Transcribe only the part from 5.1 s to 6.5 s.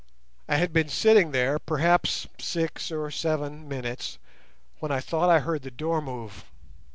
I heard the door move.